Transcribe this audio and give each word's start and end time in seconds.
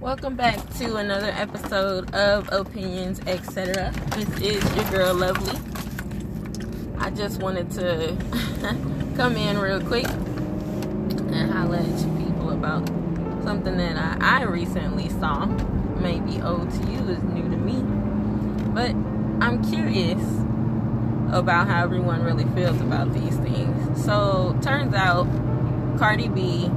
Welcome 0.00 0.34
back 0.34 0.56
to 0.78 0.96
another 0.96 1.26
episode 1.26 2.14
of 2.14 2.48
Opinions, 2.50 3.20
etc. 3.26 3.92
This 4.16 4.40
is 4.40 4.74
your 4.74 4.90
girl 4.90 5.14
Lovely. 5.14 5.60
I 6.98 7.10
just 7.10 7.42
wanted 7.42 7.70
to 7.72 8.16
come 9.16 9.36
in 9.36 9.58
real 9.58 9.78
quick 9.82 10.08
and 10.08 11.50
holler 11.52 11.76
at 11.76 11.84
you 11.84 12.10
people 12.16 12.48
about 12.48 12.88
something 13.44 13.76
that 13.76 14.22
I, 14.22 14.40
I 14.40 14.44
recently 14.44 15.10
saw. 15.10 15.44
Maybe 15.44 16.40
old 16.40 16.70
to 16.70 16.90
you, 16.90 17.00
is 17.00 17.22
new 17.22 17.50
to 17.50 17.56
me. 17.58 17.82
But 18.72 18.92
I'm 19.44 19.62
curious 19.70 20.22
about 21.30 21.68
how 21.68 21.84
everyone 21.84 22.22
really 22.22 22.46
feels 22.54 22.80
about 22.80 23.12
these 23.12 23.36
things. 23.36 24.02
So, 24.02 24.58
turns 24.62 24.94
out 24.94 25.26
Cardi 25.98 26.28
B 26.28 26.70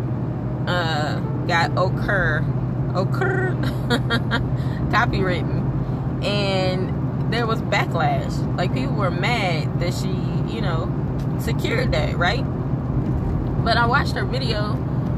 uh, 0.68 1.22
got 1.48 1.72
Okurrr 1.72 2.63
Okurrr 2.94 3.60
copywritten. 4.92 6.24
And 6.24 7.34
there 7.34 7.48
was 7.48 7.62
backlash. 7.62 8.58
Like 8.58 8.74
people 8.74 8.96
were 8.96 9.12
mad 9.12 9.80
that 9.80 9.94
she 9.94 10.10
you 10.54 10.62
know 10.62 10.90
secured 11.40 11.92
that 11.92 12.16
right? 12.18 12.44
But 13.64 13.78
i 13.78 13.86
watched 13.86 14.14
her 14.16 14.26
video 14.26 14.74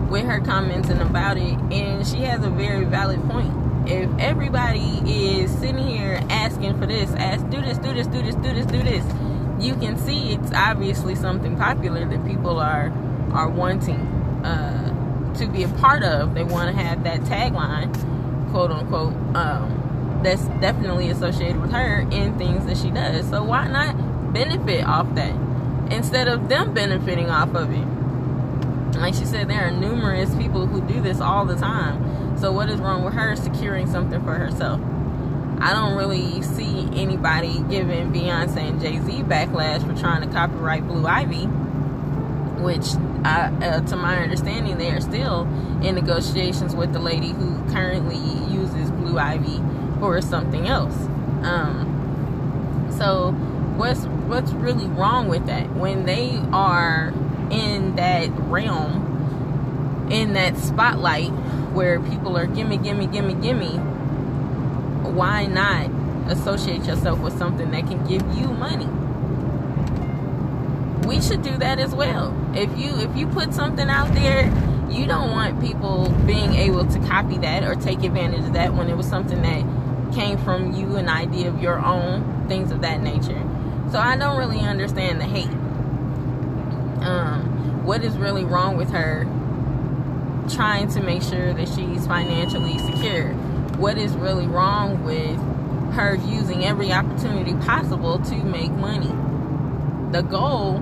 with 0.10 0.24
her 0.26 0.40
commenting 0.40 1.02
about 1.02 1.38
it 1.38 1.58
and 1.72 2.06
she 2.08 2.18
has 2.18 2.44
a 2.44 2.50
very 2.50 2.86
valid 2.86 3.22
point. 3.30 3.54
If 3.88 4.10
everybody 4.18 5.02
is 5.06 5.52
sitting 5.52 5.86
here 5.86 6.22
asking 6.30 6.80
for 6.80 6.88
this 6.88 7.12
ask 7.12 7.48
do 7.50 7.62
this 7.62 7.78
do 7.78 7.94
this 7.94 8.08
do 8.08 8.22
this 8.22 8.36
do 8.36 8.54
this 8.54 8.66
do 8.66 8.82
this 8.82 9.06
you 9.60 9.76
can 9.76 9.98
see 9.98 10.34
it's 10.34 10.52
obviously 10.54 11.16
something 11.16 11.58
popular 11.58 12.06
that 12.06 12.26
people 12.26 12.60
are 12.60 12.92
are 13.32 13.50
wanting 13.50 14.00
uh 14.44 14.95
to 15.38 15.48
be 15.48 15.64
a 15.64 15.68
part 15.68 16.04
of. 16.04 16.34
They 16.34 16.44
want 16.44 16.76
to 16.76 16.82
have 16.82 17.04
that 17.04 17.22
tagline, 17.22 17.94
quote 18.52 18.72
unquote, 18.72 19.14
um, 19.36 20.22
that's 20.24 20.46
definitely 20.60 21.10
associated 21.10 21.62
with 21.62 21.72
her 21.72 22.00
in 22.12 22.38
things 22.38 22.66
that 22.66 22.78
she 22.78 22.90
does. 22.90 23.30
So 23.30 23.44
why 23.44 23.68
not 23.68 24.34
benefit 24.34 24.84
off 24.86 25.14
that 25.16 25.36
instead 25.92 26.28
of 26.28 26.50
them 26.50 26.74
benefiting 26.74 27.30
off 27.30 27.54
of 27.56 27.72
it? 27.72 28.98
Like 29.00 29.14
she 29.14 29.26
said, 29.26 29.50
there 29.50 29.68
are 29.68 29.72
numerous 29.72 30.34
people 30.36 30.68
who 30.68 30.82
do 30.82 31.02
this 31.02 31.20
all 31.20 31.46
the 31.46 31.56
time. 31.56 32.38
So 32.38 32.52
what 32.52 32.70
is 32.70 32.80
wrong 32.80 33.04
with 33.04 33.14
her 33.14 33.36
securing 33.36 33.88
something 33.88 34.22
for 34.24 34.34
herself? 34.34 34.80
I 35.60 35.74
don't 35.74 35.96
really 35.96 36.42
see 36.42 36.90
anybody 36.94 37.64
giving 37.70 38.12
Beyonce 38.12 38.58
and 38.58 38.82
Jay 38.82 39.00
Z 39.00 39.24
backlash 39.24 39.86
for 39.86 40.00
trying 40.00 40.28
to 40.28 40.34
copyright 40.34 40.88
Blue 40.88 41.08
Ivy 41.08 41.48
which 42.66 42.96
I, 43.24 43.52
uh, 43.62 43.82
to 43.82 43.96
my 43.96 44.18
understanding, 44.18 44.78
they 44.78 44.90
are 44.90 45.00
still 45.00 45.44
in 45.82 45.96
negotiations 45.96 46.76
with 46.76 46.92
the 46.92 47.00
lady 47.00 47.30
who 47.30 47.64
currently 47.72 48.18
uses 48.54 48.92
Blue 48.92 49.18
Ivy 49.18 49.62
for 50.00 50.20
something 50.22 50.68
else. 50.68 50.96
Um, 51.44 52.92
so, 52.98 53.32
what's 53.78 54.06
what's 54.28 54.52
really 54.54 54.88
wrong 54.88 55.28
with 55.28 55.46
that? 55.46 55.76
When 55.76 56.06
they 56.06 56.42
are 56.52 57.14
in 57.52 57.96
that 57.98 58.30
realm, 58.50 60.08
in 60.12 60.34
that 60.34 60.58
spotlight 60.58 61.32
where 61.74 62.00
people 62.00 62.36
are 62.38 62.48
gimme, 62.48 62.78
gimme, 62.78 63.08
gimme, 63.08 63.36
gimme, 63.36 63.78
why 65.12 65.46
not 65.46 65.90
associate 66.32 66.86
yourself 66.86 67.20
with 67.20 67.38
something 67.38 67.70
that 67.72 67.86
can 67.88 68.06
give 68.08 68.22
you 68.36 68.48
money? 68.48 68.90
We 71.06 71.22
should 71.22 71.42
do 71.42 71.58
that 71.58 71.80
as 71.80 71.94
well. 71.94 72.34
If 72.56 72.78
you 72.78 72.96
if 73.00 73.16
you 73.16 73.28
put 73.28 73.54
something 73.54 73.90
out 73.90 74.14
there, 74.14 74.46
you 74.90 75.06
don't 75.06 75.32
want 75.32 75.62
people 75.62 76.10
being 76.26 76.54
able 76.54 76.86
to 76.86 77.00
copy 77.08 77.38
that 77.40 77.64
or 77.64 77.76
take 77.76 78.04
advantage 78.04 78.46
of 78.46 78.54
that 78.54 78.74
when 78.74 78.90
it 78.90 78.96
was 78.96 79.08
something 79.08 79.42
that 79.42 80.14
came 80.14 80.38
from 80.38 80.74
you, 80.74 80.96
an 80.96 81.10
idea 81.10 81.50
of 81.50 81.62
your 81.62 81.80
own, 81.80 82.48
things 82.48 82.72
of 82.72 82.82
that 82.82 83.02
nature. 83.02 83.42
So 83.92 84.00
I 84.00 84.18
don't 84.18 84.38
really 84.38 84.60
understand 84.60 85.20
the 85.20 85.26
hate. 85.26 85.50
Um, 87.06 87.84
what 87.86 88.04
is 88.04 88.18
really 88.18 88.44
wrong 88.44 88.78
with 88.78 88.90
her 88.92 89.26
trying 90.50 90.88
to 90.90 91.02
make 91.02 91.22
sure 91.22 91.54
that 91.54 91.68
she's 91.68 92.08
financially 92.08 92.78
secure? 92.80 93.34
What 93.78 93.98
is 93.98 94.14
really 94.14 94.48
wrong 94.48 95.04
with 95.04 95.38
her 95.94 96.16
using 96.16 96.64
every 96.64 96.92
opportunity 96.92 97.54
possible 97.66 98.20
to 98.20 98.36
make 98.44 98.72
money? 98.72 99.14
The 100.12 100.22
goal 100.22 100.82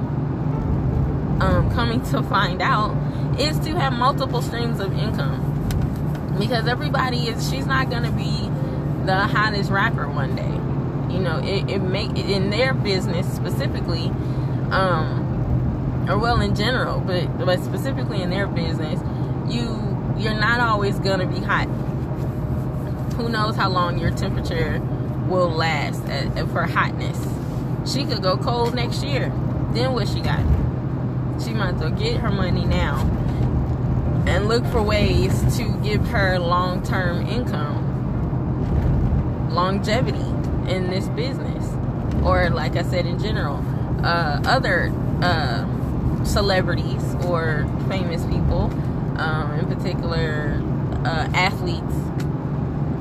coming 1.74 2.02
to 2.12 2.24
find 2.24 2.62
out 2.62 2.96
is 3.40 3.60
to 3.60 3.72
have 3.72 3.94
multiple 3.94 4.42
streams 4.42 4.80
of 4.80 4.94
income. 4.94 5.50
Because 6.40 6.68
everybody 6.68 7.28
is 7.28 7.50
she's 7.50 7.66
not 7.66 7.90
gonna 7.90 8.12
be 8.12 8.50
the 9.06 9.28
hottest 9.28 9.70
rapper 9.70 10.08
one 10.08 10.36
day. 10.36 11.14
You 11.14 11.22
know 11.22 11.40
it, 11.44 11.70
it 11.70 11.80
make 11.80 12.18
in 12.18 12.50
their 12.50 12.74
business 12.74 13.32
specifically 13.32 14.08
um 14.72 16.06
or 16.10 16.18
well 16.18 16.42
in 16.42 16.56
general 16.56 17.00
but 17.00 17.38
but 17.46 17.64
specifically 17.64 18.22
in 18.22 18.30
their 18.30 18.48
business 18.48 19.00
you 19.48 19.68
you're 20.18 20.34
not 20.34 20.60
always 20.60 20.98
gonna 21.00 21.28
be 21.28 21.40
hot. 21.40 21.68
Who 23.16 23.30
knows 23.30 23.56
how 23.56 23.70
long 23.70 24.00
your 24.00 24.12
temperature 24.12 24.80
will 25.28 25.50
last 25.50 26.04
at, 26.06 26.36
at, 26.38 26.48
for 26.50 26.64
hotness. 26.64 27.20
She 27.92 28.06
could 28.06 28.22
go 28.22 28.38
cold 28.38 28.74
next 28.74 29.04
year. 29.04 29.32
Then 29.74 29.94
what 29.94 30.08
she 30.08 30.22
got 30.22 30.40
she 31.44 31.54
might 31.54 31.76
as 31.76 31.82
well 31.82 31.92
get 31.92 32.18
her 32.18 32.32
money 32.32 32.66
now 32.66 33.00
and 34.26 34.48
look 34.48 34.66
for 34.68 34.82
ways 34.82 35.58
to 35.58 35.78
give 35.84 36.08
her 36.08 36.40
long 36.40 36.82
term 36.84 37.28
income, 37.28 37.84
longevity 39.54 40.26
in 40.72 40.90
this 40.90 41.08
business. 41.10 41.70
Or, 42.24 42.50
like 42.50 42.78
I 42.78 42.84
said, 42.84 43.06
in 43.06 43.20
general, 43.20 43.58
uh, 44.04 44.40
other 44.46 44.94
uh, 45.22 45.66
celebrities 46.24 47.04
or 47.26 47.68
famous 47.90 48.24
people, 48.26 48.72
um, 49.18 49.52
in 49.60 49.66
particular 49.68 50.62
uh, 51.06 51.28
athletes 51.34 51.94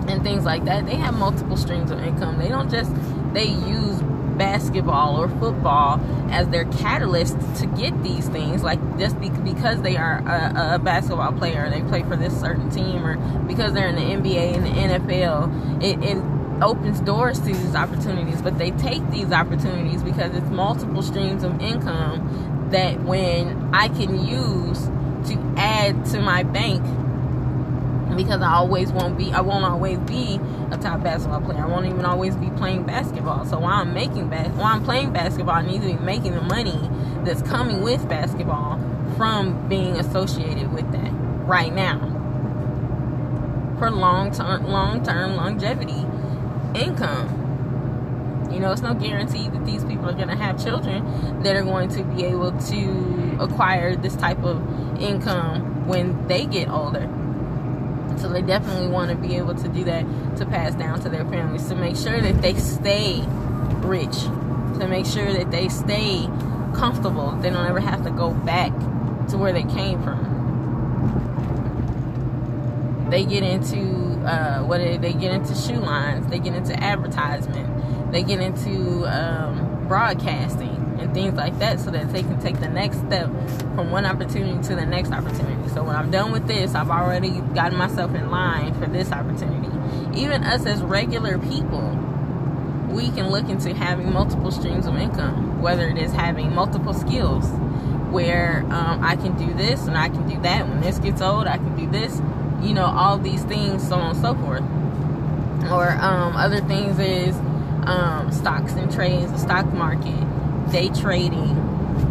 and 0.09 0.25
things 0.25 0.45
like 0.45 0.65
that, 0.65 0.87
they 0.87 0.97
have 0.97 1.15
multiple 1.15 1.57
streams 1.57 1.93
of 1.93 2.03
income. 2.03 2.39
They 2.39 2.49
don't 2.49 2.69
just, 2.69 2.93
they 3.33 3.45
use 3.45 4.03
basketball 4.33 5.21
or 5.21 5.29
football 5.29 6.01
as 6.31 6.49
their 6.49 6.65
catalyst 6.65 7.37
to 7.57 7.67
get 7.67 8.03
these 8.03 8.29
things 8.29 8.63
like 8.63 8.81
just 8.99 9.19
because 9.21 9.83
they 9.83 9.97
are 9.97 10.19
a, 10.27 10.75
a, 10.75 10.79
basketball 10.79 11.33
player 11.33 11.69
they 11.71 11.83
play 11.83 12.03
for 12.03 12.17
this 12.17 12.39
certain 12.41 12.71
team 12.71 13.05
or 13.05 13.17
because 13.47 13.73
they're 13.73 13.89
in 13.89 13.97
the 13.97 14.01
nba 14.01 14.57
and 14.57 14.67
the 14.67 14.71
nfl 14.99 15.83
it, 15.83 16.03
it 16.03 16.23
opens 16.63 17.01
doors 17.01 17.39
to 17.41 17.47
these 17.47 17.75
opportunities. 17.75 18.41
But 18.41 18.59
they 18.59 18.71
take 18.73 19.09
these 19.11 19.33
opportunities 19.33 20.03
because 20.03 20.35
it's 20.35 20.49
multiple 20.49 21.03
streams 21.03 21.43
of 21.43 21.61
income 21.61 22.69
that 22.71 23.01
when 23.03 23.71
i 23.75 23.87
can 23.89 24.27
use 24.27 24.87
to 25.29 25.55
add 25.57 26.05
to 26.07 26.21
my 26.21 26.43
bank 26.43 26.83
because 28.17 28.43
I 28.43 28.53
always 28.55 28.93
won't 28.93 29.17
be 29.17 29.33
I 29.33 29.41
won't 29.41 29.65
always 29.65 29.99
be 29.99 30.41
a 30.71 30.77
top 30.77 31.03
basketball 31.03 31.41
player. 31.41 31.63
I 31.63 31.67
won't 31.67 31.87
even 31.87 32.05
always 32.05 32.37
be 32.37 32.51
playing 32.51 32.85
basketball. 32.85 33.45
So 33.45 33.59
while 33.59 33.81
I'm 33.81 33.95
making 33.95 34.29
bas- 34.29 34.55
while 34.55 34.75
I'm 34.75 34.85
playing 34.85 35.13
basketball, 35.13 35.57
I 35.57 35.63
need 35.63 35.83
to 35.83 35.89
be 35.89 35.95
making 35.95 36.35
the 36.35 36.43
money 36.43 36.89
that's 37.25 37.43
coming 37.43 37.83
with 37.83 38.09
basketball 38.09 38.81
from 39.17 39.69
being 39.69 39.97
associated 39.97 40.73
with 40.73 40.91
that 40.93 41.11
right 41.47 41.73
now 41.73 41.99
for 43.79 43.91
long 43.91 44.31
term 44.33 44.67
long 44.69 45.03
term 45.03 45.37
longevity 45.37 46.07
income. 46.75 47.39
You 48.53 48.61
know, 48.61 48.73
it's 48.73 48.83
no 48.83 48.93
guarantee 48.95 49.49
that 49.49 49.65
these 49.65 49.83
people 49.85 50.09
are 50.09 50.15
going 50.15 50.29
to 50.29 50.37
have 50.37 50.63
children 50.63 51.43
that 51.43 51.57
are 51.57 51.63
going 51.65 51.89
to 51.91 52.05
be 52.05 52.25
able 52.25 52.53
to 52.53 53.37
acquire 53.41 53.97
this 53.97 54.15
type 54.15 54.43
of 54.45 54.61
income 55.01 55.87
when 55.87 56.27
they 56.29 56.45
get 56.45 56.69
older 56.69 57.09
so 58.23 58.29
they 58.29 58.41
definitely 58.41 58.87
want 58.87 59.11
to 59.11 59.17
be 59.17 59.35
able 59.37 59.55
to 59.57 59.69
do 59.69 59.83
that 59.85 60.07
to 60.37 60.47
pass 60.47 60.75
down 60.77 61.01
to 61.01 61.09
their 61.09 61.25
families 61.25 61.67
to 61.67 61.75
make 61.75 61.97
sure 61.97 62.21
that 62.21 62.41
they 62.41 62.55
stay 62.55 63.25
rich, 63.81 64.17
to 64.79 64.87
make 64.89 65.05
sure 65.05 65.33
that 65.33 65.51
they 65.51 65.69
stay 65.69 66.29
comfortable. 66.73 67.33
They 67.33 67.51
don't 67.51 67.67
ever 67.67 67.81
have 67.81 68.05
to 68.05 68.11
go 68.11 68.31
back 68.31 68.71
to 69.31 69.37
where 69.37 69.53
they 69.53 69.65
came 69.65 70.01
from. 70.05 70.31
They 73.11 73.25
get 73.25 73.43
into 73.43 73.81
uh, 74.25 74.63
what 74.63 74.79
they, 74.79 74.99
they 74.99 75.13
get 75.13 75.35
into 75.35 75.57
shoe 75.57 75.81
lines, 75.81 76.29
they 76.29 76.39
get 76.39 76.55
into 76.55 76.81
advertisement, 76.81 78.13
they 78.13 78.23
get 78.23 78.39
into 78.39 79.05
um, 79.05 79.89
broadcasting 79.89 80.72
and 81.03 81.13
things 81.13 81.35
like 81.35 81.59
that 81.59 81.81
so 81.81 81.91
that 81.91 82.13
they 82.13 82.23
can 82.23 82.41
take 82.41 82.59
the 82.61 82.69
next 82.69 82.99
step 82.99 83.27
from 83.75 83.91
one 83.91 84.07
opportunity 84.07 84.67
to 84.69 84.75
the 84.75 84.87
next 84.87 85.13
opportunity. 85.13 85.69
So 85.71 85.83
when 85.83 85.97
I'm 85.97 86.11
done 86.11 86.33
with 86.33 86.47
this, 86.47 86.75
I've 86.75 86.91
already 86.91 87.41
gotten 87.55 87.77
myself 87.77 88.15
in 88.15 88.31
line 88.31 88.73
for 88.81 88.87
this 88.87 89.13
opportunity. 89.13 89.69
Even 90.19 90.45
us 90.45 90.65
as 90.67 90.81
regular 90.83 91.39
people, 91.39 91.99
we 92.91 93.11
can 93.11 93.31
look 93.31 93.49
into 93.49 93.75
having 93.75 94.13
multiple 94.13 94.51
streams 94.51 94.87
of 94.87 94.97
income, 94.97 95.61
whether 95.61 95.89
it 95.89 95.99
is 95.99 96.13
having 96.13 96.55
multiple 96.55 96.95
skills 96.95 97.47
where 98.11 98.65
um, 98.71 99.03
I 99.03 99.17
can 99.17 99.37
do 99.39 99.53
this 99.55 99.87
and 99.87 99.97
I 99.97 100.09
can 100.09 100.29
do 100.29 100.41
that. 100.43 100.69
When 100.69 100.81
this 100.83 100.99
gets 100.99 101.23
old, 101.23 101.47
I 101.47 101.57
can 101.57 101.77
do 101.77 101.91
this. 101.91 102.21
you 102.63 102.75
know, 102.75 102.85
all 102.87 103.19
these 103.19 103.43
things, 103.45 103.87
so 103.87 103.97
on 103.97 104.15
and 104.15 104.21
so 104.23 104.35
forth. 104.35 104.63
Or 105.71 105.91
um, 106.01 106.37
other 106.37 106.61
things 106.61 106.99
is 106.99 107.35
um, 107.87 108.31
stocks 108.31 108.73
and 108.73 108.93
trades, 108.93 109.33
the 109.33 109.39
stock 109.39 109.67
market, 109.73 110.27
day 110.73 110.89
trading. 110.89 111.51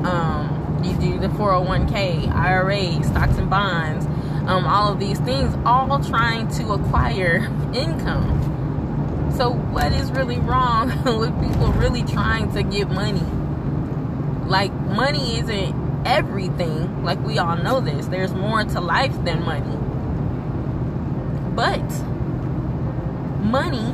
Um, 0.06 0.82
you 0.84 0.94
do 0.94 1.20
the 1.20 1.28
401k, 1.30 2.32
IRA, 2.32 3.04
stocks 3.04 3.38
and 3.38 3.50
bonds, 3.50 4.06
um, 4.48 4.66
all 4.66 4.94
of 4.94 5.00
these 5.00 5.20
things, 5.20 5.56
all 5.66 6.00
trying 6.00 6.48
to 6.50 6.74
acquire 6.74 7.38
income. 7.74 9.34
So, 9.36 9.52
what 9.52 9.92
is 9.92 10.12
really 10.12 10.40
wrong 10.40 10.90
with 11.06 11.34
people 11.42 11.72
really 11.74 12.04
trying 12.04 12.52
to 12.54 12.62
get 12.62 12.90
money? 12.90 13.26
Like, 14.48 14.72
money 14.74 15.40
isn't 15.40 16.06
everything. 16.06 17.04
Like, 17.04 17.20
we 17.26 17.40
all 17.40 17.58
know 17.58 17.80
this. 17.82 18.08
There's 18.08 18.34
more 18.34 18.64
to 18.64 18.82
life 18.82 19.16
than 19.24 19.44
money. 19.44 19.78
But, 21.56 21.82
money 23.42 23.88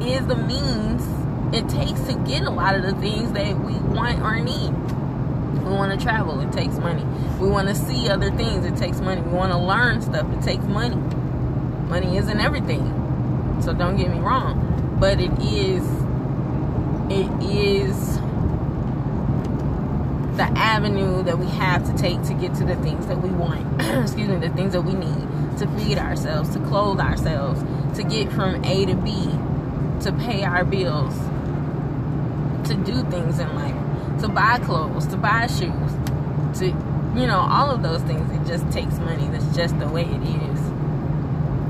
is 0.06 0.26
the 0.26 0.36
means 0.36 1.23
it 1.54 1.68
takes 1.68 2.00
to 2.02 2.14
get 2.26 2.42
a 2.42 2.50
lot 2.50 2.74
of 2.74 2.82
the 2.82 2.94
things 2.94 3.32
that 3.32 3.56
we 3.58 3.74
want 3.74 4.20
or 4.22 4.40
need. 4.40 4.72
We 5.64 5.70
want 5.70 5.98
to 5.98 6.04
travel, 6.04 6.40
it 6.40 6.52
takes 6.52 6.76
money. 6.78 7.04
We 7.38 7.48
want 7.48 7.68
to 7.68 7.74
see 7.74 8.08
other 8.08 8.30
things, 8.30 8.66
it 8.66 8.76
takes 8.76 9.00
money. 9.00 9.20
We 9.22 9.32
want 9.32 9.52
to 9.52 9.58
learn 9.58 10.02
stuff, 10.02 10.30
it 10.32 10.42
takes 10.42 10.64
money. 10.64 10.96
Money 11.88 12.16
isn't 12.16 12.40
everything. 12.40 13.60
So 13.62 13.72
don't 13.72 13.96
get 13.96 14.10
me 14.10 14.18
wrong, 14.18 14.96
but 14.98 15.20
it 15.20 15.32
is 15.40 15.84
it 17.10 17.30
is 17.42 18.16
the 20.36 20.50
avenue 20.56 21.22
that 21.22 21.38
we 21.38 21.46
have 21.46 21.86
to 21.86 21.96
take 21.96 22.22
to 22.24 22.34
get 22.34 22.54
to 22.54 22.64
the 22.64 22.76
things 22.76 23.06
that 23.06 23.22
we 23.22 23.28
want. 23.30 23.80
Excuse 24.02 24.28
me, 24.28 24.36
the 24.36 24.50
things 24.50 24.72
that 24.72 24.82
we 24.82 24.94
need 24.94 25.58
to 25.58 25.68
feed 25.78 25.98
ourselves, 25.98 26.50
to 26.54 26.58
clothe 26.60 26.98
ourselves, 26.98 27.62
to 27.96 28.02
get 28.02 28.32
from 28.32 28.64
A 28.64 28.86
to 28.86 28.94
B, 28.96 29.24
to 30.00 30.12
pay 30.12 30.42
our 30.42 30.64
bills, 30.64 31.14
to 32.66 32.74
do 32.74 33.02
things 33.10 33.38
in 33.38 33.54
life, 33.54 34.20
to 34.20 34.28
buy 34.28 34.58
clothes, 34.58 35.06
to 35.08 35.16
buy 35.16 35.46
shoes, 35.46 35.92
to 36.58 36.66
you 37.16 37.26
know, 37.26 37.38
all 37.38 37.70
of 37.70 37.82
those 37.82 38.02
things. 38.02 38.30
It 38.30 38.46
just 38.46 38.70
takes 38.72 38.98
money. 38.98 39.28
That's 39.28 39.54
just 39.54 39.78
the 39.78 39.88
way 39.88 40.02
it 40.02 40.22
is. 40.22 40.60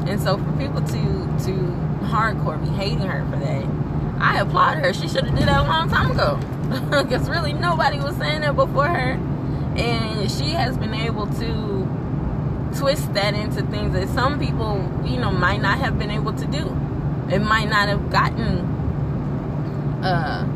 And 0.08 0.20
so 0.20 0.38
for 0.38 0.52
people 0.52 0.81
to 0.81 1.02
to 1.44 1.52
hardcore 2.06 2.61
be 2.62 2.70
hating 2.70 3.00
her 3.00 3.25
for 3.31 3.37
that, 3.37 3.64
I 4.20 4.41
applaud 4.41 4.79
her. 4.79 4.93
She 4.93 5.08
should 5.08 5.25
have 5.25 5.38
did 5.38 5.49
that 5.49 5.64
a 5.64 5.69
long 5.69 5.88
time 5.88 6.11
ago. 6.11 6.41
Because 7.05 7.29
really 7.29 7.52
nobody 7.52 7.99
was 7.99 8.17
saying 8.17 8.40
that 8.40 8.56
before 8.56 8.88
her. 8.88 9.12
And 9.76 10.31
she 10.31 10.50
has 10.50 10.79
been 10.79 10.94
able 10.94 11.26
to 11.26 11.88
twist 12.79 13.12
that 13.14 13.35
into 13.35 13.62
things 13.62 13.93
that 13.93 14.08
some 14.08 14.38
people, 14.38 14.90
you 15.05 15.19
know, 15.19 15.31
might 15.31 15.61
not 15.61 15.79
have 15.79 15.99
been 15.99 16.11
able 16.11 16.32
to 16.32 16.47
do. 16.47 16.69
It 17.31 17.40
might 17.40 17.69
not 17.69 17.88
have 17.88 18.11
gotten 18.11 18.61
uh, 20.02 20.47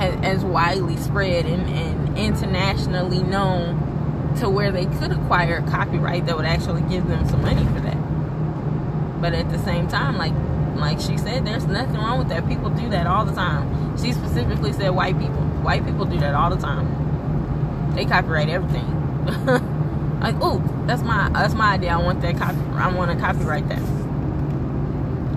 as 0.00 0.44
widely 0.44 0.96
spread 0.96 1.46
and, 1.46 1.68
and 1.70 2.18
internationally 2.18 3.22
known 3.22 4.34
to 4.36 4.48
where 4.48 4.72
they 4.72 4.86
could 4.86 5.12
acquire 5.12 5.62
copyright 5.62 6.26
that 6.26 6.36
would 6.36 6.46
actually 6.46 6.82
give 6.82 7.06
them 7.06 7.28
some 7.28 7.42
money 7.42 7.64
for 7.64 7.80
that. 7.80 9.20
But 9.20 9.34
at 9.34 9.50
the 9.50 9.58
same 9.60 9.88
time, 9.88 10.18
like 10.18 10.34
like 10.76 11.00
she 11.00 11.16
said, 11.16 11.46
there's 11.46 11.66
nothing 11.66 11.96
wrong 11.96 12.18
with 12.18 12.28
that. 12.28 12.48
People 12.48 12.70
do 12.70 12.88
that 12.90 13.06
all 13.06 13.24
the 13.24 13.32
time. 13.32 13.96
She 13.96 14.12
specifically 14.12 14.72
said 14.72 14.90
white 14.90 15.18
people. 15.18 15.40
White 15.62 15.84
people 15.84 16.04
do 16.04 16.18
that 16.18 16.34
all 16.34 16.50
the 16.50 16.60
time. 16.60 17.94
They 17.94 18.04
copyright 18.04 18.48
everything. 18.48 18.84
like, 20.20 20.34
oh, 20.40 20.62
that's 20.86 21.02
my 21.02 21.28
that's 21.30 21.54
my 21.54 21.74
idea. 21.74 21.90
I 21.92 21.96
want 21.98 22.20
that 22.22 22.36
copy. 22.36 22.58
I 22.74 22.92
want 22.92 23.10
to 23.12 23.16
copyright 23.16 23.68
that. 23.68 23.82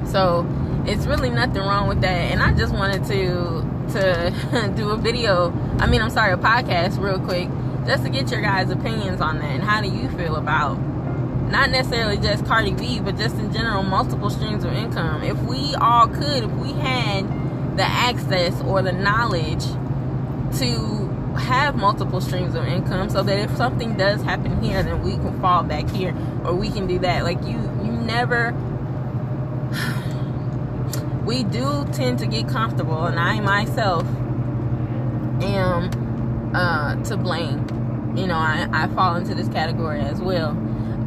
So 0.07 0.45
it's 0.88 1.06
really 1.06 1.30
nothing 1.30 1.62
wrong 1.62 1.88
with 1.88 2.01
that. 2.01 2.31
And 2.31 2.42
I 2.42 2.53
just 2.53 2.74
wanted 2.74 3.06
to 3.06 3.62
to 3.89 4.74
do 4.75 4.89
a 4.89 4.98
video. 4.98 5.51
I 5.80 5.88
mean, 5.88 6.01
I'm 6.01 6.10
sorry, 6.10 6.34
a 6.34 6.38
podcast, 6.38 7.00
real 7.01 7.19
quick, 7.19 7.50
just 7.86 8.04
to 8.04 8.10
get 8.10 8.31
your 8.31 8.42
guys' 8.42 8.69
opinions 8.69 9.22
on 9.22 9.39
that 9.39 9.51
and 9.51 9.63
how 9.63 9.81
do 9.81 9.89
you 9.89 10.10
feel 10.10 10.36
about 10.36 10.78
not 11.50 11.69
necessarily 11.69 12.18
just 12.18 12.45
Cardi 12.45 12.74
B, 12.74 13.00
but 13.00 13.18
just 13.18 13.36
in 13.36 13.54
general, 13.54 13.81
multiple 13.84 14.30
streams 14.30 14.66
of 14.66 14.74
income. 14.74 15.24
If 15.24 15.42
we 15.44 15.75
all 15.75 16.07
could, 16.07 16.44
if 16.44 16.51
we 16.51 16.74
had 16.74 17.25
the 17.78 17.84
access 17.84 18.60
or 18.63 18.81
the 18.81 18.92
knowledge 18.92 19.63
to 20.60 21.07
have 21.38 21.75
multiple 21.75 22.19
streams 22.19 22.56
of 22.56 22.66
income 22.66 23.10
so 23.10 23.22
that 23.22 23.38
if 23.38 23.56
something 23.56 23.95
does 23.95 24.22
happen 24.24 24.62
here 24.62 24.81
then 24.81 25.04
we 25.04 25.12
can 25.12 25.39
fall 25.39 25.62
back 25.62 25.88
here 25.92 26.16
or 26.44 26.56
we 26.56 26.69
can 26.72 26.88
do 26.88 26.98
that 26.98 27.24
like 27.24 27.39
you 27.44 27.57
you 27.84 27.92
never 27.92 28.51
we 31.27 31.44
do 31.44 31.85
tend 31.91 32.18
to 32.18 32.25
get 32.25 32.47
comfortable 32.47 33.03
and 33.03 33.19
i 33.19 33.39
myself 33.39 34.03
am 35.44 35.91
uh, 36.56 36.95
to 37.03 37.15
blame 37.18 37.59
you 38.18 38.25
know 38.25 38.38
I, 38.38 38.68
I 38.71 38.88
fall 38.88 39.15
into 39.15 39.35
this 39.35 39.50
category 39.50 40.00
as 40.00 40.19
well 40.19 40.57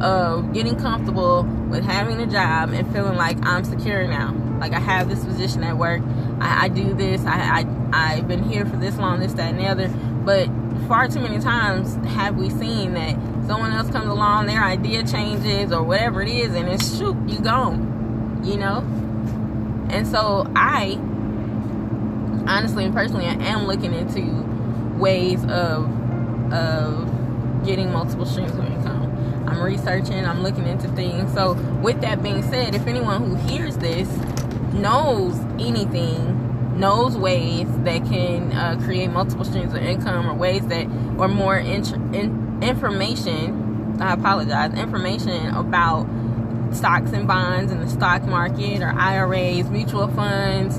of 0.01 0.53
getting 0.53 0.75
comfortable 0.77 1.43
with 1.69 1.83
having 1.83 2.19
a 2.19 2.25
job 2.25 2.71
and 2.71 2.91
feeling 2.91 3.15
like 3.15 3.37
I'm 3.45 3.63
secure 3.63 4.07
now. 4.07 4.35
Like 4.59 4.73
I 4.73 4.79
have 4.79 5.09
this 5.09 5.23
position 5.23 5.63
at 5.63 5.77
work. 5.77 6.01
I, 6.39 6.65
I 6.65 6.67
do 6.69 6.93
this. 6.93 7.23
I, 7.25 7.61
I 7.61 7.65
I've 7.93 8.27
been 8.27 8.43
here 8.43 8.65
for 8.65 8.77
this 8.77 8.97
long, 8.97 9.19
this, 9.19 9.33
that, 9.33 9.49
and 9.49 9.59
the 9.59 9.67
other. 9.67 9.89
But 9.89 10.47
far 10.87 11.07
too 11.07 11.19
many 11.19 11.39
times 11.39 11.95
have 12.13 12.35
we 12.35 12.49
seen 12.49 12.93
that 12.93 13.15
someone 13.47 13.71
else 13.71 13.89
comes 13.89 14.07
along, 14.07 14.47
their 14.47 14.63
idea 14.63 15.03
changes 15.05 15.71
or 15.71 15.83
whatever 15.83 16.21
it 16.21 16.29
is, 16.29 16.55
and 16.55 16.67
it's 16.67 16.97
shoot, 16.97 17.17
you 17.27 17.39
gone. 17.39 18.41
You 18.43 18.57
know? 18.57 18.81
And 19.91 20.07
so 20.07 20.49
I 20.55 20.97
honestly 22.47 22.85
and 22.85 22.93
personally 22.93 23.25
I 23.25 23.33
am 23.33 23.67
looking 23.67 23.93
into 23.93 24.43
ways 24.97 25.43
of 25.45 26.53
of 26.53 27.65
getting 27.65 27.91
multiple 27.91 28.25
streams 28.25 28.51
of 28.51 28.65
income. 28.65 29.01
I'm 29.47 29.61
researching, 29.61 30.25
I'm 30.25 30.43
looking 30.43 30.65
into 30.65 30.87
things. 30.89 31.33
So, 31.33 31.53
with 31.81 32.01
that 32.01 32.23
being 32.23 32.43
said, 32.43 32.75
if 32.75 32.87
anyone 32.87 33.23
who 33.23 33.35
hears 33.51 33.77
this 33.77 34.07
knows 34.73 35.37
anything, 35.59 36.79
knows 36.79 37.17
ways 37.17 37.67
that 37.83 38.05
can 38.05 38.51
uh, 38.53 38.79
create 38.83 39.09
multiple 39.09 39.45
streams 39.45 39.73
of 39.73 39.81
income 39.81 40.27
or 40.27 40.33
ways 40.33 40.65
that, 40.67 40.87
or 41.17 41.27
more 41.27 41.57
in, 41.57 41.83
in, 42.15 42.59
information, 42.63 43.97
I 43.99 44.13
apologize, 44.13 44.73
information 44.73 45.53
about 45.53 46.07
stocks 46.73 47.11
and 47.11 47.27
bonds 47.27 47.71
in 47.71 47.79
the 47.79 47.89
stock 47.89 48.23
market 48.23 48.81
or 48.81 48.89
IRAs, 48.89 49.69
mutual 49.69 50.07
funds, 50.09 50.77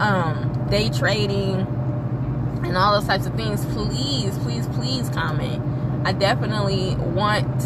um, 0.00 0.66
day 0.70 0.90
trading, 0.90 1.66
and 2.64 2.76
all 2.76 2.98
those 2.98 3.06
types 3.06 3.26
of 3.26 3.34
things, 3.34 3.64
please, 3.66 4.36
please, 4.38 4.66
please 4.68 5.08
comment. 5.10 5.62
I 6.06 6.12
definitely 6.12 6.96
want 6.96 7.60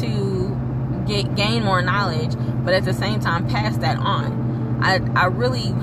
to 0.00 1.04
get 1.06 1.34
gain 1.34 1.64
more 1.64 1.82
knowledge, 1.82 2.34
but 2.64 2.74
at 2.74 2.84
the 2.84 2.94
same 2.94 3.20
time 3.20 3.48
pass 3.48 3.76
that 3.78 3.98
on. 3.98 4.80
I 4.82 5.00
I 5.14 5.26
really 5.26 5.74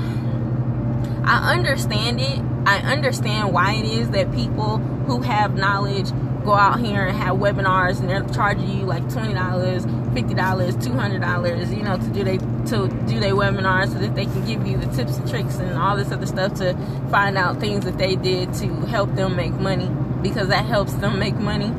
I 1.24 1.56
understand 1.56 2.20
it. 2.20 2.40
I 2.66 2.78
understand 2.80 3.54
why 3.54 3.74
it 3.74 3.86
is 3.86 4.10
that 4.12 4.32
people 4.34 4.78
who 4.78 5.22
have 5.22 5.56
knowledge 5.56 6.12
go 6.44 6.54
out 6.54 6.80
here 6.80 7.06
and 7.06 7.18
have 7.18 7.38
webinars 7.38 8.00
and 8.00 8.10
they're 8.10 8.24
charging 8.34 8.70
you 8.70 8.86
like 8.86 9.08
twenty 9.12 9.34
dollars, 9.34 9.86
fifty 10.14 10.34
dollars, 10.34 10.76
two 10.76 10.94
hundred 10.94 11.22
dollars, 11.22 11.72
you 11.72 11.84
know, 11.84 11.98
to 11.98 12.08
do 12.08 12.24
they 12.24 12.38
to 12.38 12.88
do 13.08 13.20
their 13.20 13.34
webinars 13.34 13.94
so 13.94 14.00
that 14.00 14.16
they 14.16 14.26
can 14.26 14.46
give 14.46 14.66
you 14.66 14.78
the 14.78 14.88
tips 14.96 15.18
and 15.18 15.30
tricks 15.30 15.58
and 15.58 15.78
all 15.78 15.96
this 15.96 16.12
other 16.12 16.26
stuff 16.26 16.54
to 16.56 16.74
find 17.10 17.38
out 17.38 17.60
things 17.60 17.86
that 17.86 17.98
they 17.98 18.16
did 18.16 18.54
to 18.56 18.68
help 18.88 19.14
them 19.16 19.36
make 19.36 19.54
money 19.54 19.90
because 20.22 20.48
that 20.50 20.66
helps 20.66 20.94
them 20.96 21.18
make 21.18 21.36
money 21.36 21.72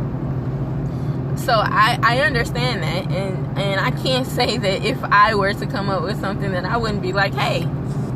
so 1.37 1.54
I, 1.54 1.99
I 2.02 2.21
understand 2.21 2.83
that 2.83 3.11
and 3.11 3.59
and 3.59 3.81
I 3.81 3.90
can't 4.02 4.26
say 4.38 4.59
that 4.59 4.85
if 4.85 5.02
I 5.04 5.35
were 5.35 5.52
to 5.54 5.66
come 5.66 5.88
up 5.88 6.02
with 6.02 6.21
something 6.21 6.52
that 6.52 6.64
I 6.64 6.76
wouldn't 6.76 7.02
be 7.02 7.12
like, 7.12 7.35
hey, 7.35 7.69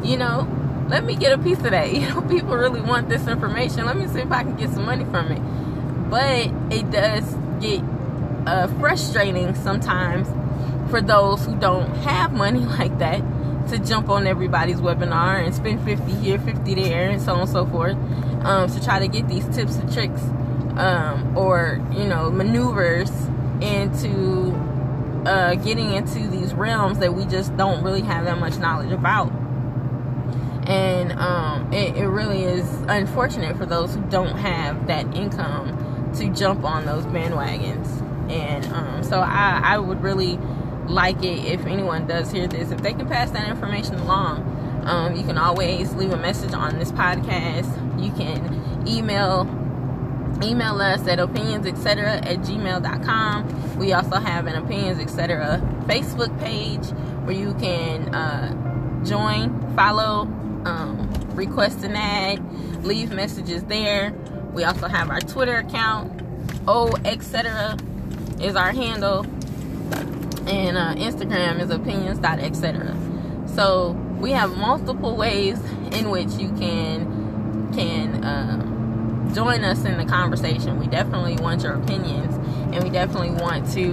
you 0.05 0.17
know, 0.17 0.49
let 0.89 1.05
me 1.05 1.17
get 1.17 1.33
a 1.33 1.43
piece 1.43 1.59
of 1.59 1.71
that. 1.71 1.93
You 1.93 2.09
know, 2.09 2.21
people 2.23 2.57
really 2.57 2.81
want 2.81 3.09
this 3.09 3.27
information. 3.27 3.87
Let 3.87 3.97
me 3.97 4.07
see 4.07 4.21
if 4.21 4.31
I 4.31 4.43
can 4.43 4.57
get 4.57 4.71
some 4.71 4.85
money 4.85 5.05
from 5.07 5.33
it. 5.33 5.41
But 6.11 6.51
it 6.71 6.91
does 6.91 7.35
get 7.61 7.83
uh, 8.47 8.69
frustrating 8.79 9.55
sometimes 9.55 10.29
for 10.91 11.01
those 11.01 11.45
who 11.45 11.57
don't 11.57 11.89
have 11.99 12.33
money 12.33 12.61
like 12.79 12.99
that 12.99 13.23
to 13.69 13.79
jump 13.79 14.09
on 14.09 14.27
everybody's 14.27 14.81
webinar 14.81 15.45
and 15.45 15.55
spend 15.55 15.85
50 15.85 16.13
here, 16.13 16.39
50 16.39 16.75
there, 16.75 17.11
and 17.11 17.21
so 17.21 17.35
on 17.35 17.41
and 17.41 17.49
so 17.49 17.67
forth 17.67 17.97
um, 18.43 18.71
to 18.71 18.83
try 18.83 19.01
to 19.01 19.09
get 19.09 19.29
these 19.29 19.45
tips 19.49 19.77
and 19.77 19.93
tricks 19.93 20.23
um, 20.77 21.37
or 21.37 21.85
you 21.93 22.05
know 22.05 22.31
maneuvers 22.31 23.11
into 23.61 24.53
uh, 25.27 25.55
getting 25.57 25.93
into 25.93 26.29
these 26.29 26.55
realms 26.55 26.99
that 26.99 27.15
we 27.15 27.25
just 27.27 27.57
don't 27.57 27.83
really 27.83 28.03
have 28.03 28.25
that 28.27 28.39
much 28.39 28.59
knowledge 28.59 28.93
about. 28.93 29.33
And 30.69 31.13
um, 31.13 31.73
it, 31.73 31.97
it 31.97 32.07
really 32.07 32.43
is 32.43 32.69
unfortunate 32.89 33.57
for 33.57 33.67
those 33.67 33.95
who 33.95 34.03
don't 34.03 34.37
have 34.37 34.87
that 34.89 35.15
income 35.15 35.86
to 36.19 36.29
jump 36.31 36.65
on 36.65 36.87
those 36.87 37.05
bandwagons 37.07 38.03
And 38.31 38.65
um, 38.73 39.05
so 39.05 39.21
I, 39.21 39.61
I 39.63 39.79
would 39.79 40.03
really 40.03 40.39
like 40.87 41.23
it 41.23 41.45
if 41.45 41.67
anyone 41.67 42.07
does 42.07 42.31
hear 42.31 42.47
this, 42.47 42.71
if 42.71 42.81
they 42.83 42.93
can 42.93 43.09
pass 43.09 43.31
that 43.31 43.49
information 43.49 43.95
along. 43.95 44.43
Um, 44.85 45.17
you 45.17 45.25
can 45.25 45.37
always 45.37 45.93
leave 45.95 46.13
a 46.13 46.17
message 46.17 46.55
on 46.55 46.79
this 46.79 46.93
podcast. 46.93 47.69
You 48.03 48.13
can 48.13 48.87
email 48.89 49.49
email 50.43 50.83
us 50.83 51.07
at 51.09 51.19
opinions 51.19 51.67
etc 51.67 52.19
at 52.19 52.37
gmail.com 52.41 53.79
we 53.79 53.95
also 53.95 54.17
have 54.17 54.47
an 54.47 54.55
opinions 54.55 54.99
etc 54.99 55.59
facebook 55.87 56.39
page 56.39 56.85
where 57.25 57.35
you 57.35 57.55
can 57.55 58.15
uh, 58.15 59.03
join 59.03 59.59
follow 59.75 60.23
um, 60.67 61.11
request 61.35 61.83
an 61.85 61.97
ad 61.97 62.85
leave 62.85 63.13
messages 63.13 63.63
there 63.65 64.11
we 64.57 64.65
also 64.65 64.89
have 64.89 65.11
our 65.11 65.21
twitter 65.21 65.59
account 65.59 66.11
o 66.67 66.93
etc 67.05 67.77
is 68.41 68.57
our 68.57 68.73
handle 68.73 69.25
and 70.49 70.77
uh, 70.77 70.95
instagram 70.97 71.61
is 71.61 71.71
opinions 71.71 72.19
etc 72.25 72.97
so 73.55 73.93
we 74.19 74.33
have 74.33 74.57
multiple 74.57 75.17
ways 75.17 75.59
in 75.93 76.11
which 76.11 76.33
you 76.33 76.49
can 76.57 77.71
can 77.73 78.25
um, 78.25 79.31
join 79.35 79.65
us 79.65 79.85
in 79.85 79.99
the 79.99 80.05
conversation. 80.05 80.79
We 80.79 80.87
definitely 80.87 81.37
want 81.37 81.63
your 81.63 81.75
opinions, 81.75 82.35
and 82.75 82.83
we 82.83 82.91
definitely 82.91 83.31
want 83.31 83.71
to 83.73 83.93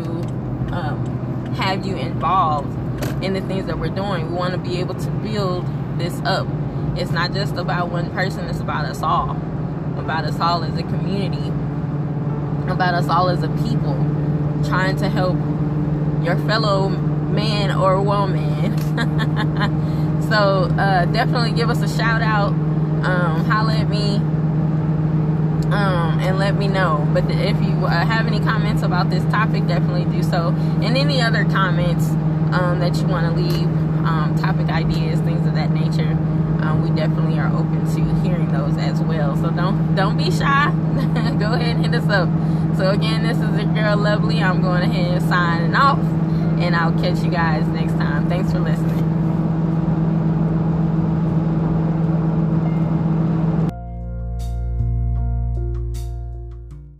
um, 0.73 1.53
have 1.55 1.85
you 1.85 1.95
involved 1.95 2.73
in 3.23 3.33
the 3.33 3.41
things 3.41 3.65
that 3.67 3.77
we're 3.77 3.89
doing. 3.89 4.31
We 4.31 4.37
want 4.37 4.53
to 4.53 4.57
be 4.57 4.79
able 4.79 4.95
to 4.95 5.09
build 5.09 5.65
this 5.99 6.19
up. 6.21 6.47
It's 6.95 7.11
not 7.11 7.33
just 7.33 7.55
about 7.55 7.89
one 7.89 8.09
person; 8.11 8.45
it's 8.45 8.59
about 8.59 8.85
us 8.85 9.01
all, 9.01 9.35
about 9.97 10.25
us 10.25 10.39
all 10.39 10.63
as 10.63 10.77
a 10.77 10.83
community, 10.83 11.47
about 12.71 12.93
us 12.93 13.07
all 13.07 13.29
as 13.29 13.43
a 13.43 13.49
people, 13.49 13.95
trying 14.65 14.95
to 14.97 15.09
help 15.09 15.35
your 16.23 16.37
fellow 16.47 16.89
man 16.89 17.71
or 17.71 18.01
woman. 18.01 18.77
so 20.29 20.69
uh, 20.77 21.05
definitely 21.05 21.51
give 21.51 21.69
us 21.69 21.81
a 21.81 21.97
shout 21.97 22.21
out. 22.21 22.53
Um, 23.03 23.43
holla 23.45 23.73
at 23.73 23.89
me 23.89 24.21
um, 25.73 26.19
and 26.19 26.37
let 26.37 26.55
me 26.55 26.67
know. 26.67 27.07
But 27.13 27.25
if 27.29 27.59
you 27.61 27.85
uh, 27.85 28.05
have 28.05 28.27
any 28.27 28.39
comments 28.39 28.83
about 28.83 29.09
this 29.09 29.23
topic, 29.25 29.67
definitely 29.67 30.05
do 30.05 30.23
so. 30.23 30.49
And 30.81 30.95
any 30.95 31.21
other 31.21 31.43
comments 31.45 32.09
um, 32.53 32.79
that 32.79 32.95
you 32.97 33.07
want 33.07 33.25
to 33.25 33.41
leave, 33.41 33.67
um, 34.05 34.35
topic 34.39 34.69
ideas, 34.69 35.19
things 35.21 35.45
of 35.47 35.55
that 35.55 35.71
nature, 35.71 36.11
um, 36.61 36.81
we 36.83 36.95
definitely 36.95 37.39
are 37.39 37.49
to 37.85 38.15
hearing 38.21 38.51
those 38.51 38.77
as 38.77 39.01
well. 39.01 39.35
So 39.35 39.49
don't 39.49 39.95
don't 39.95 40.17
be 40.17 40.31
shy. 40.31 40.71
Go 41.39 41.53
ahead 41.53 41.75
and 41.75 41.85
hit 41.85 41.95
us 41.95 42.09
up. 42.09 42.29
So 42.77 42.89
again, 42.89 43.23
this 43.23 43.37
is 43.37 43.57
your 43.57 43.73
girl 43.73 43.97
Lovely. 43.97 44.41
I'm 44.41 44.61
going 44.61 44.83
ahead 44.83 45.21
and 45.21 45.29
signing 45.29 45.75
off 45.75 45.99
and 45.99 46.75
I'll 46.75 46.93
catch 46.93 47.23
you 47.23 47.29
guys 47.29 47.67
next 47.67 47.93
time. 47.93 48.29
Thanks 48.29 48.51
for 48.51 48.59
listening. 48.59 49.12